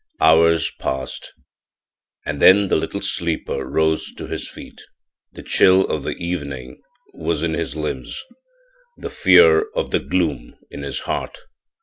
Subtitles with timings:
[0.19, 1.31] Hours passed,
[2.25, 4.81] and then the little sleeper rose to his feet.
[5.33, 6.81] The chill of the evening
[7.13, 8.19] was in his limbs,
[8.97, 11.37] the fear of the gloom in his heart.